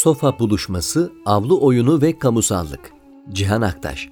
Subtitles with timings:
[0.00, 2.92] Sofa buluşması, avlu oyunu ve kamusallık.
[3.32, 4.08] Cihan Aktaş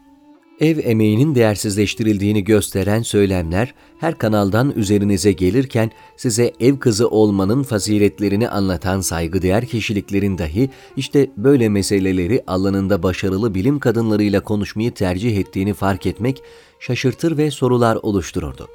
[0.61, 9.01] Ev emeğinin değersizleştirildiğini gösteren söylemler her kanaldan üzerinize gelirken size ev kızı olmanın faziletlerini anlatan
[9.01, 16.43] saygıdeğer kişiliklerin dahi işte böyle meseleleri alanında başarılı bilim kadınlarıyla konuşmayı tercih ettiğini fark etmek
[16.81, 18.69] şaşırtır ve sorular oluştururdu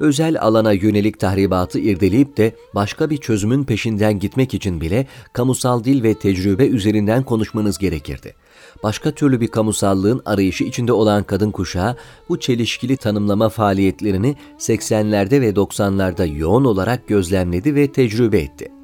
[0.00, 6.02] özel alana yönelik tahribatı irdeleyip de başka bir çözümün peşinden gitmek için bile kamusal dil
[6.02, 8.34] ve tecrübe üzerinden konuşmanız gerekirdi.
[8.82, 11.96] Başka türlü bir kamusallığın arayışı içinde olan kadın kuşağı
[12.28, 18.76] bu çelişkili tanımlama faaliyetlerini 80'lerde ve 90'larda yoğun olarak gözlemledi ve tecrübe etti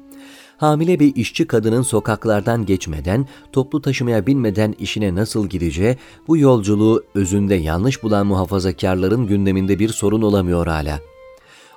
[0.63, 7.55] hamile bir işçi kadının sokaklardan geçmeden, toplu taşımaya binmeden işine nasıl gideceği, bu yolculuğu özünde
[7.55, 11.12] yanlış bulan muhafazakarların gündeminde bir sorun olamıyor hala.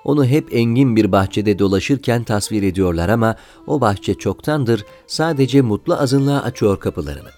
[0.07, 6.43] Onu hep engin bir bahçede dolaşırken tasvir ediyorlar ama o bahçe çoktandır sadece mutlu azınlığa
[6.43, 7.31] açıyor kapılarını.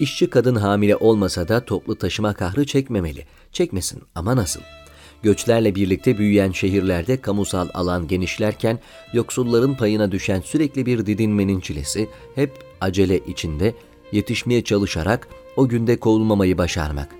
[0.00, 3.24] İşçi kadın hamile olmasa da toplu taşıma kahrı çekmemeli.
[3.52, 4.78] Çekmesin ama nasıl?''
[5.22, 8.78] Göçlerle birlikte büyüyen şehirlerde kamusal alan genişlerken
[9.12, 13.74] yoksulların payına düşen sürekli bir didinmenin çilesi hep acele içinde
[14.12, 17.14] yetişmeye çalışarak o günde kovulmamayı başarmak.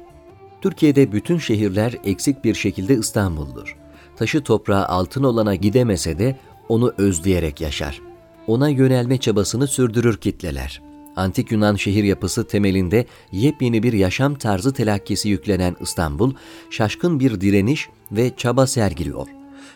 [0.61, 3.77] Türkiye'de bütün şehirler eksik bir şekilde İstanbul'dur.
[4.19, 6.39] Taşı toprağı altın olana gidemese de
[6.69, 8.01] onu özleyerek yaşar.
[8.47, 10.89] Ona yönelme çabasını sürdürür kitleler.''
[11.19, 16.35] antik Yunan şehir yapısı temelinde yepyeni bir yaşam tarzı telakkisi yüklenen İstanbul,
[16.71, 19.27] şaşkın bir direniş ve çaba sergiliyor.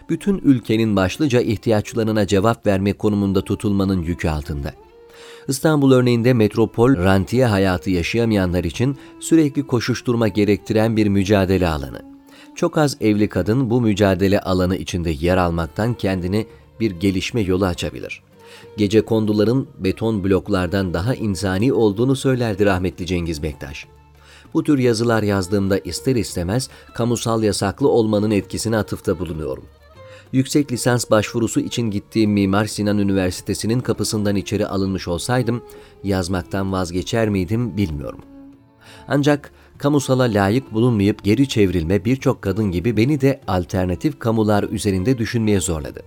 [0.09, 4.73] Bütün ülkenin başlıca ihtiyaçlarına cevap verme konumunda tutulmanın yükü altında.
[5.49, 12.12] İstanbul örneğinde metropol rantiye hayatı yaşayamayanlar için sürekli koşuşturma gerektiren bir mücadele alanı.
[12.55, 16.47] Çok az evli kadın bu mücadele alanı içinde yer almaktan kendini
[16.81, 18.33] bir gelişme yolu açabilir.''
[18.77, 23.87] gece konduların beton bloklardan daha insani olduğunu söylerdi rahmetli Cengiz Bektaş.
[24.55, 29.65] Bu tür yazılar yazdığımda ister istemez kamusal yasaklı olmanın etkisine atıfta bulunuyorum.
[30.33, 35.63] Yüksek lisans başvurusu için gittiğim Mimar Sinan Üniversitesi'nin kapısından içeri alınmış olsaydım
[36.05, 38.21] yazmaktan vazgeçer miydim bilmiyorum.
[39.09, 45.61] Ancak kamusala layık bulunmayıp geri çevrilme birçok kadın gibi beni de alternatif kamular üzerinde düşünmeye
[45.61, 46.03] zorladı.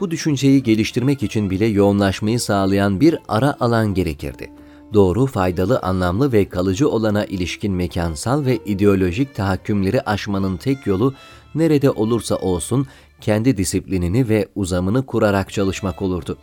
[0.00, 4.50] Bu düşünceyi geliştirmek için bile yoğunlaşmayı sağlayan bir ara alan gerekirdi.
[4.94, 11.14] Doğru, faydalı, anlamlı ve kalıcı olana ilişkin mekansal ve ideolojik tahakkümleri aşmanın tek yolu
[11.54, 12.86] nerede olursa olsun
[13.20, 16.38] kendi disiplinini ve uzamını kurarak çalışmak olurdu.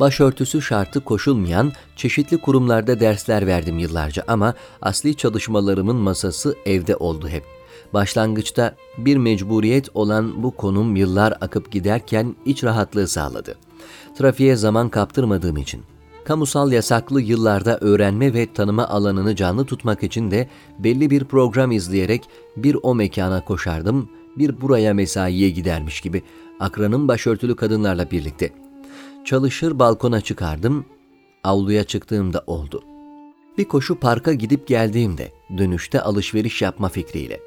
[0.00, 7.44] Başörtüsü şartı koşulmayan çeşitli kurumlarda dersler verdim yıllarca ama asli çalışmalarımın masası evde oldu hep.
[7.94, 13.54] Başlangıçta bir mecburiyet olan bu konum yıllar akıp giderken iç rahatlığı sağladı.
[14.18, 15.82] Trafiğe zaman kaptırmadığım için.
[16.24, 20.48] Kamusal yasaklı yıllarda öğrenme ve tanıma alanını canlı tutmak için de
[20.78, 22.22] belli bir program izleyerek
[22.56, 26.22] bir o mekana koşardım, bir buraya mesaiye gidermiş gibi
[26.60, 28.67] akranım başörtülü kadınlarla birlikte.
[29.28, 30.84] Çalışır balkona çıkardım,
[31.44, 32.82] avluya çıktığımda oldu.
[33.58, 37.40] Bir koşu parka gidip geldiğimde, dönüşte alışveriş yapma fikriyle.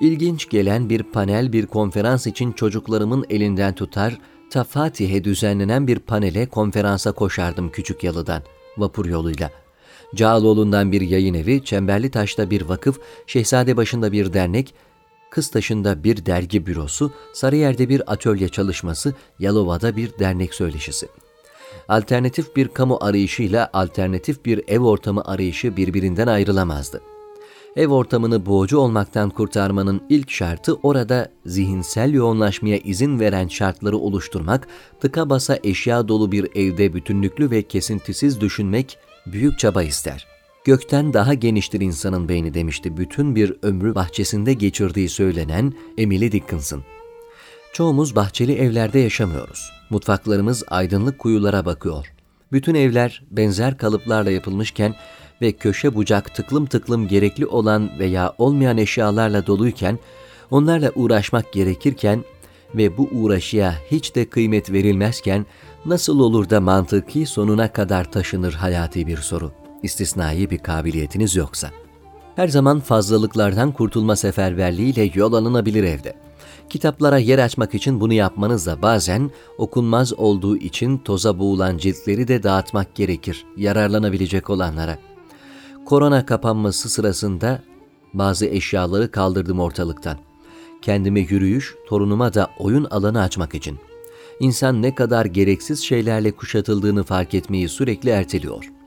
[0.00, 4.18] İlginç gelen bir panel bir konferans için çocuklarımın elinden tutar,
[4.50, 8.42] ta Fatih'e düzenlenen bir panele konferansa koşardım Küçük Yalı'dan,
[8.78, 9.50] vapur yoluyla.
[10.14, 14.74] Cağaloğlu'ndan bir yayın evi, Çemberli Taş'ta bir vakıf, Şehzade başında bir dernek,
[15.30, 21.08] Kıstaş'ında bir dergi bürosu, Sarıyer'de bir atölye çalışması, Yalova'da bir dernek söyleşisi.
[21.88, 27.00] Alternatif bir kamu arayışıyla alternatif bir ev ortamı arayışı birbirinden ayrılamazdı
[27.78, 34.68] ev ortamını boğucu olmaktan kurtarmanın ilk şartı orada zihinsel yoğunlaşmaya izin veren şartları oluşturmak,
[35.00, 40.37] tıka basa eşya dolu bir evde bütünlüklü ve kesintisiz düşünmek büyük çaba ister.
[40.64, 46.84] Gökten daha geniştir insanın beyni demişti bütün bir ömrü bahçesinde geçirdiği söylenen Emily Dickinson.
[47.72, 49.70] Çoğumuz bahçeli evlerde yaşamıyoruz.
[49.90, 52.12] Mutfaklarımız aydınlık kuyulara bakıyor.
[52.52, 54.94] Bütün evler benzer kalıplarla yapılmışken
[55.42, 59.98] ve köşe bucak tıklım tıklım gerekli olan veya olmayan eşyalarla doluyken,
[60.50, 62.24] onlarla uğraşmak gerekirken
[62.74, 65.46] ve bu uğraşıya hiç de kıymet verilmezken
[65.86, 69.52] nasıl olur da mantıki sonuna kadar taşınır hayati bir soru,
[69.82, 71.70] istisnai bir kabiliyetiniz yoksa.
[72.36, 76.14] Her zaman fazlalıklardan kurtulma seferberliğiyle yol alınabilir evde.
[76.68, 82.42] Kitaplara yer açmak için bunu yapmanız da bazen okunmaz olduğu için toza boğulan ciltleri de
[82.42, 84.98] dağıtmak gerekir yararlanabilecek olanlara.
[85.86, 87.62] Korona kapanması sırasında
[88.14, 90.18] bazı eşyaları kaldırdım ortalıktan.
[90.82, 93.78] Kendime yürüyüş, torunuma da oyun alanı açmak için.
[94.40, 98.77] İnsan ne kadar gereksiz şeylerle kuşatıldığını fark etmeyi sürekli erteliyor.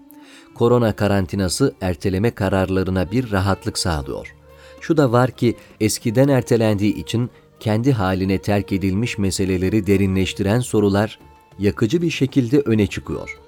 [0.56, 4.36] Korona karantinası erteleme kararlarına bir rahatlık sağlıyor.
[4.81, 11.19] Şu da var ki eskiden ertelendiği için kendi haline terk edilmiş meseleleri derinleştiren sorular
[11.59, 13.39] yakıcı bir şekilde öne çıkıyor.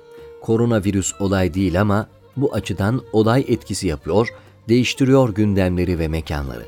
[0.42, 2.08] Koronavirüs olay değil ama
[2.38, 4.30] bu açıdan olay etkisi yapıyor,
[4.70, 6.66] değiştiriyor gündemleri ve mekanları.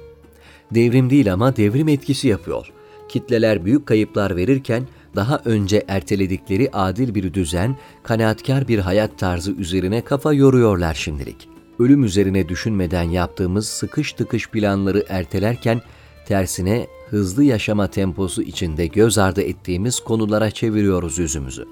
[0.72, 2.72] Devrim değil ama devrim etkisi yapıyor.
[3.10, 4.84] Kitleler büyük kayıplar verirken
[5.16, 11.50] daha önce erteledikleri adil bir düzen, kanaatkar bir hayat tarzı üzerine kafa yoruyorlar şimdilik.
[11.80, 15.82] Ölüm üzerine düşünmeden yaptığımız sıkış tıkış planları ertelerken
[16.28, 21.66] tersine hızlı yaşama temposu içinde göz ardı ettiğimiz konulara çeviriyoruz yüzümüzü.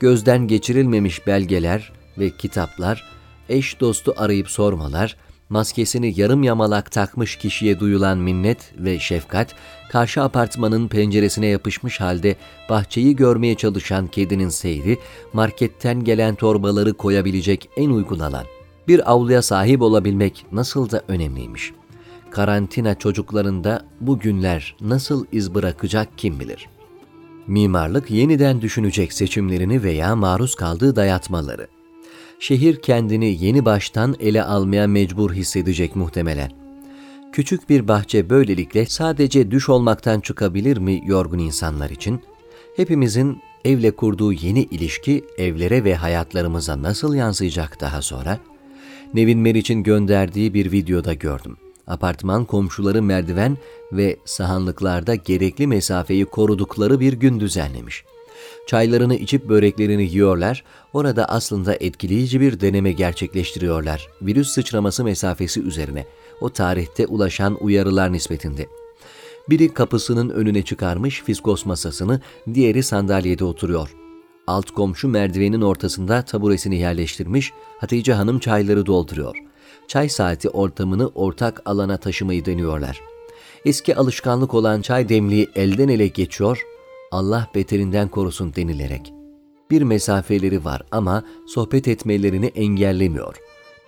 [0.00, 3.04] Gözden geçirilmemiş belgeler ve kitaplar,
[3.48, 5.16] eş dostu arayıp sormalar,
[5.52, 9.54] maskesini yarım yamalak takmış kişiye duyulan minnet ve şefkat,
[9.90, 12.36] karşı apartmanın penceresine yapışmış halde
[12.68, 14.98] bahçeyi görmeye çalışan kedinin seyri,
[15.32, 18.44] marketten gelen torbaları koyabilecek en uygun alan.
[18.88, 21.72] Bir avluya sahip olabilmek nasıl da önemliymiş.
[22.30, 26.68] Karantina çocuklarında bu günler nasıl iz bırakacak kim bilir.
[27.46, 31.68] Mimarlık yeniden düşünecek seçimlerini veya maruz kaldığı dayatmaları
[32.42, 36.50] şehir kendini yeni baştan ele almaya mecbur hissedecek muhtemelen.
[37.32, 42.20] Küçük bir bahçe böylelikle sadece düş olmaktan çıkabilir mi yorgun insanlar için?
[42.76, 48.38] Hepimizin evle kurduğu yeni ilişki evlere ve hayatlarımıza nasıl yansıyacak daha sonra?
[49.14, 51.56] Nevin Meriç'in gönderdiği bir videoda gördüm.
[51.86, 53.58] Apartman komşuları merdiven
[53.92, 58.04] ve sahanlıklarda gerekli mesafeyi korudukları bir gün düzenlemiş.
[58.66, 64.08] Çaylarını içip böreklerini yiyorlar, orada aslında etkileyici bir deneme gerçekleştiriyorlar.
[64.22, 66.06] Virüs sıçraması mesafesi üzerine,
[66.40, 68.66] o tarihte ulaşan uyarılar nispetinde.
[69.50, 72.20] Biri kapısının önüne çıkarmış fiskos masasını,
[72.54, 73.94] diğeri sandalyede oturuyor.
[74.46, 79.36] Alt komşu merdivenin ortasında taburesini yerleştirmiş, Hatice Hanım çayları dolduruyor.
[79.88, 83.00] Çay saati ortamını ortak alana taşımayı deniyorlar.
[83.64, 86.62] Eski alışkanlık olan çay demliği elden ele geçiyor,
[87.12, 89.12] Allah beterinden korusun denilerek.
[89.70, 93.36] Bir mesafeleri var ama sohbet etmelerini engellemiyor.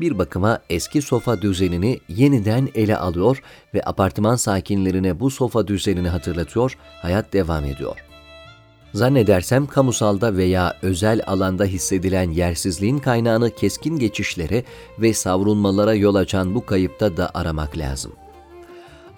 [0.00, 3.42] Bir bakıma eski sofa düzenini yeniden ele alıyor
[3.74, 7.96] ve apartman sakinlerine bu sofa düzenini hatırlatıyor, hayat devam ediyor.
[8.94, 14.64] Zannedersem kamusalda veya özel alanda hissedilen yersizliğin kaynağını keskin geçişlere
[14.98, 18.12] ve savrulmalara yol açan bu kayıpta da aramak lazım.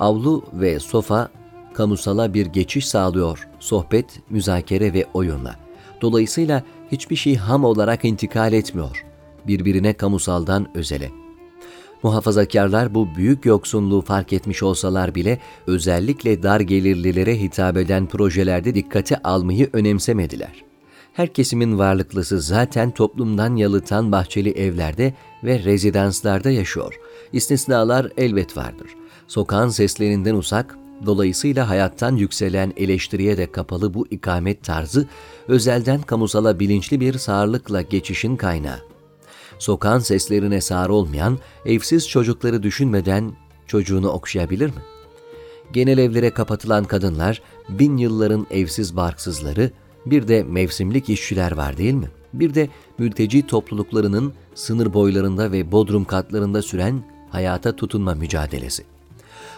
[0.00, 1.29] Avlu ve sofa
[1.76, 5.56] kamusala bir geçiş sağlıyor, sohbet, müzakere ve oyunla.
[6.00, 6.62] Dolayısıyla
[6.93, 9.05] hiçbir şey ham olarak intikal etmiyor,
[9.46, 11.11] birbirine kamusaldan özele.
[12.02, 19.17] Muhafazakarlar bu büyük yoksunluğu fark etmiş olsalar bile özellikle dar gelirlilere hitap eden projelerde dikkate
[19.22, 20.64] almayı önemsemediler.
[21.12, 25.14] Her kesimin varlıklısı zaten toplumdan yalıtan bahçeli evlerde
[25.44, 27.00] ve rezidanslarda yaşıyor.
[27.32, 28.90] İstisnalar elbet vardır.
[29.29, 35.08] Sokağın seslerinden uzak, Dolayısıyla hayattan yükselen eleştiriye de kapalı bu ikamet tarzı,
[35.48, 38.81] özelden kamusala bilinçli bir sağırlıkla geçişin kaynağı.
[39.58, 43.32] Sokağın seslerine sağır olmayan, evsiz çocukları düşünmeden
[43.66, 44.82] çocuğunu okşayabilir mi?
[45.72, 49.70] Genel evlere kapatılan kadınlar, bin yılların evsiz barksızları,
[50.06, 52.10] bir de mevsimlik işçiler var değil mi?
[52.32, 58.95] Bir de mülteci topluluklarının sınır boylarında ve bodrum katlarında süren hayata tutunma mücadelesi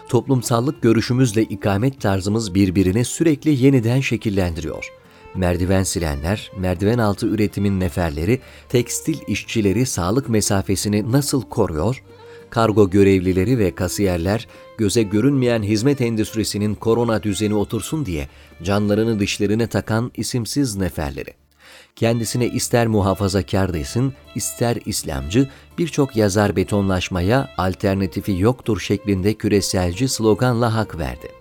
[0.09, 4.93] toplumsallık görüşümüzle ikamet tarzımız birbirini sürekli yeniden şekillendiriyor.
[5.35, 8.39] Merdiven silenler, merdiven altı üretimin neferleri,
[8.69, 12.03] tekstil işçileri sağlık mesafesini nasıl koruyor?
[12.49, 14.47] Kargo görevlileri ve kasiyerler
[14.77, 18.27] göze görünmeyen hizmet endüstrisinin korona düzeni otursun diye
[18.63, 21.33] canlarını dişlerine takan isimsiz neferleri
[21.95, 30.97] kendisine ister muhafazakar desin, ister İslamcı, birçok yazar betonlaşmaya alternatifi yoktur şeklinde küreselci sloganla hak
[30.97, 31.31] verdi.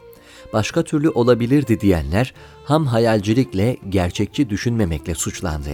[0.53, 5.71] Başka türlü olabilirdi diyenler ham hayalcilikle, gerçekçi düşünmemekle suçlandı.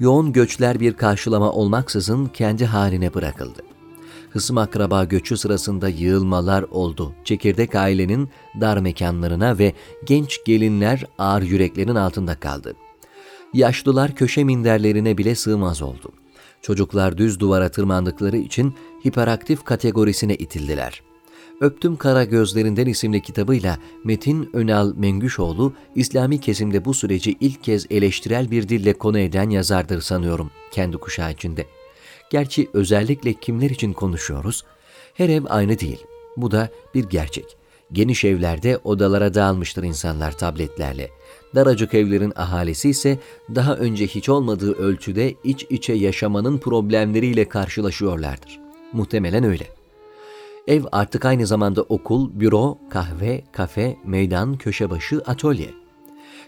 [0.00, 3.62] Yoğun göçler bir karşılama olmaksızın kendi haline bırakıldı.
[4.30, 7.14] Hısım akraba göçü sırasında yığılmalar oldu.
[7.24, 8.28] Çekirdek ailenin
[8.60, 9.72] dar mekanlarına ve
[10.06, 12.74] genç gelinler ağır yüreklerin altında kaldı.
[13.54, 16.12] Yaşlılar köşe minderlerine bile sığmaz oldu.
[16.62, 18.74] Çocuklar düz duvara tırmandıkları için
[19.06, 21.02] hiperaktif kategorisine itildiler.
[21.60, 28.50] Öptüm Kara Gözlerinden isimli kitabıyla Metin Önal Mengüşoğlu, İslami kesimde bu süreci ilk kez eleştirel
[28.50, 31.66] bir dille konu eden yazardır sanıyorum kendi kuşağı içinde.
[32.30, 34.64] Gerçi özellikle kimler için konuşuyoruz?
[35.14, 36.04] Her ev aynı değil.
[36.36, 37.56] Bu da bir gerçek.
[37.92, 41.10] Geniş evlerde odalara dağılmıştır insanlar tabletlerle.
[41.54, 43.18] Daracık evlerin ahalisi ise
[43.54, 48.60] daha önce hiç olmadığı ölçüde iç içe yaşamanın problemleriyle karşılaşıyorlardır.
[48.92, 49.66] Muhtemelen öyle.
[50.66, 55.70] Ev artık aynı zamanda okul, büro, kahve, kafe, meydan, köşebaşı, atölye.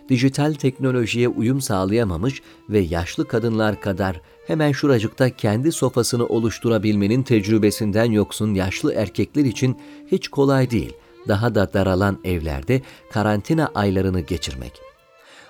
[0.09, 8.55] Dijital teknolojiye uyum sağlayamamış ve yaşlı kadınlar kadar hemen şuracıkta kendi sofasını oluşturabilmenin tecrübesinden yoksun
[8.55, 9.79] yaşlı erkekler için
[10.13, 10.93] hiç kolay değil.
[11.29, 14.90] Daha da daralan evlerde karantina aylarını geçirmek.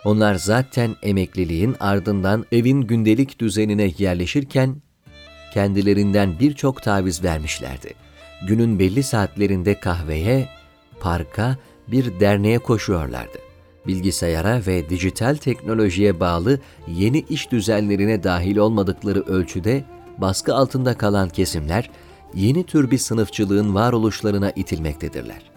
[0.04, 4.76] Onlar zaten emekliliğin ardından evin gündelik düzenine yerleşirken
[5.54, 7.95] kendilerinden birçok taviz vermişlerdi.
[8.47, 10.49] Günün belli saatlerinde kahveye,
[11.00, 11.57] parka,
[11.88, 13.38] bir derneğe koşuyorlardı.
[13.87, 19.85] Bilgisayara ve dijital teknolojiye bağlı yeni iş düzenlerine dahil olmadıkları ölçüde
[20.19, 21.90] baskı altında kalan kesimler
[22.35, 25.50] yeni tür bir sınıfçılığın varoluşlarına itilmektedirler.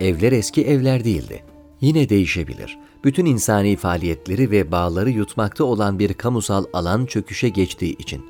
[0.00, 1.44] Evler eski evler değildi.
[1.80, 2.78] Yine değişebilir.
[3.04, 8.26] Bütün insani faaliyetleri ve bağları yutmakta olan bir kamusal alan çöküşe geçtiği için.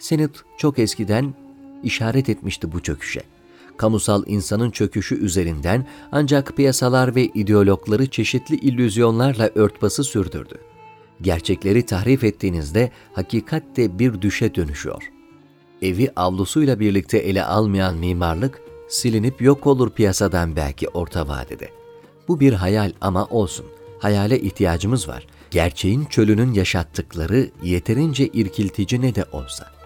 [0.00, 1.34] Senat çok eskiden
[1.82, 3.20] işaret etmişti bu çöküşe.
[3.76, 10.54] Kamusal insanın çöküşü üzerinden ancak piyasalar ve ideologları çeşitli illüzyonlarla örtbası sürdürdü.
[11.22, 15.10] Gerçekleri tahrif ettiğinizde hakikat de bir düşe dönüşüyor.
[15.82, 21.68] Evi avlusuyla birlikte ele almayan mimarlık silinip yok olur piyasadan belki orta vadede.
[22.28, 23.66] Bu bir hayal ama olsun.
[23.98, 25.26] Hayale ihtiyacımız var.
[25.50, 29.77] Gerçeğin çölünün yaşattıkları yeterince irkiltici ne de olsa.''